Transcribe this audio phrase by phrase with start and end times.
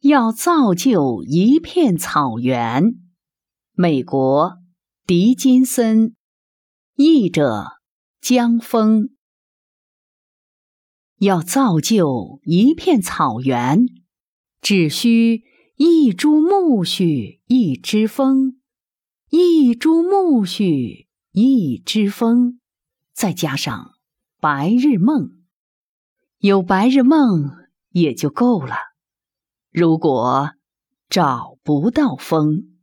[0.00, 2.94] 要造就一片草原。
[3.72, 4.58] 美国，
[5.06, 6.14] 狄金森，
[6.94, 7.78] 译者
[8.20, 9.10] 江峰。
[11.18, 13.86] 要造就一片草原，
[14.60, 15.44] 只需
[15.76, 18.58] 一株苜蓿，一支风；
[19.30, 22.60] 一株苜蓿，一支风，
[23.14, 23.92] 再加上
[24.40, 25.30] 白日梦。
[26.38, 27.50] 有白日梦
[27.90, 28.74] 也就够了。
[29.78, 30.52] 如果
[31.10, 32.75] 找不到风，